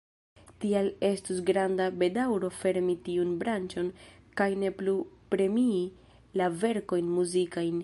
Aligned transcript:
Tial 0.63 0.87
estus 1.09 1.41
granda 1.49 1.85
bedaŭro 2.03 2.49
fermi 2.61 2.95
tiun 3.09 3.35
branĉon 3.43 3.91
kaj 4.41 4.49
ne 4.63 4.73
plu 4.81 4.97
premii 5.35 5.85
la 6.43 6.49
verkojn 6.65 7.15
muzikajn. 7.21 7.79